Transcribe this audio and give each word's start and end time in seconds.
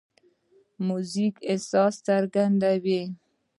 موزیک 0.87 1.35
احساس 1.51 1.93
څرګندوي. 2.07 3.01